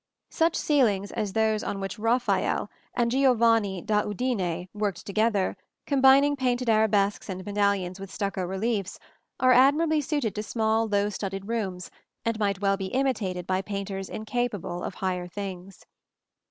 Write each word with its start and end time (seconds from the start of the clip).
Such 0.31 0.55
ceilings 0.55 1.11
as 1.11 1.33
those 1.33 1.63
on 1.63 1.79
which 1.79 1.99
Raphael 1.99 2.71
and 2.95 3.11
Giovanni 3.11 3.83
da 3.83 4.03
Udine 4.03 4.67
worked 4.73 5.05
together, 5.05 5.55
combining 5.85 6.35
painted 6.35 6.71
arabesques 6.71 7.29
and 7.29 7.45
medallions 7.45 7.99
with 7.99 8.09
stucco 8.09 8.43
reliefs, 8.43 8.97
are 9.39 9.53
admirably 9.53 10.01
suited 10.01 10.33
to 10.33 10.41
small 10.41 10.87
low 10.87 11.09
studded 11.09 11.47
rooms 11.47 11.91
and 12.25 12.39
might 12.39 12.61
well 12.61 12.77
be 12.77 12.87
imitated 12.87 13.45
by 13.45 13.61
painters 13.61 14.09
incapable 14.09 14.83
of 14.83 14.95
higher 14.95 15.27
things. 15.27 15.85